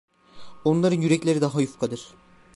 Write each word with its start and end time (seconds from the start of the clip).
Onların 0.63 1.01
yürekleri 1.01 1.41
daha 1.41 1.61
yufkadır. 1.61 2.13